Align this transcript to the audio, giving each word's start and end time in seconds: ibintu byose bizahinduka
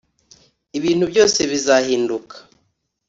ibintu 0.77 1.05
byose 1.11 1.39
bizahinduka 1.51 2.35